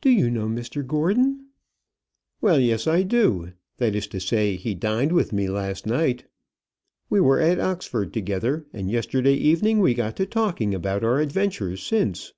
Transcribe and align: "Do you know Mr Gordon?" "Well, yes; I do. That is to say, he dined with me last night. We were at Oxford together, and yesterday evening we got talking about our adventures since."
"Do 0.00 0.10
you 0.10 0.30
know 0.30 0.46
Mr 0.46 0.86
Gordon?" 0.86 1.46
"Well, 2.40 2.60
yes; 2.60 2.86
I 2.86 3.02
do. 3.02 3.54
That 3.78 3.96
is 3.96 4.06
to 4.06 4.20
say, 4.20 4.54
he 4.54 4.72
dined 4.76 5.10
with 5.10 5.32
me 5.32 5.48
last 5.48 5.84
night. 5.84 6.26
We 7.10 7.18
were 7.20 7.40
at 7.40 7.58
Oxford 7.58 8.12
together, 8.14 8.66
and 8.72 8.88
yesterday 8.88 9.34
evening 9.34 9.80
we 9.80 9.94
got 9.94 10.14
talking 10.30 10.76
about 10.76 11.02
our 11.02 11.18
adventures 11.18 11.82
since." 11.82 12.34